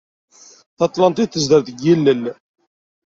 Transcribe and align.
Taṭlantit 0.77 1.31
tezder 1.33 1.61
deg 1.63 1.77
yilel. 1.85 2.23